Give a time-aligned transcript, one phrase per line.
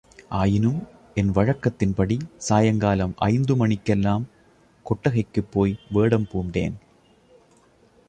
[0.29, 0.79] ஆயினும்
[1.13, 2.17] என் வழக்கத்தின்படி
[2.37, 4.27] சாயங்காலம் ஐந்து மணிக்கெல்லாம்
[4.85, 6.75] கொட்டகைக்குப் போய், வேடம் பூண்டேன்.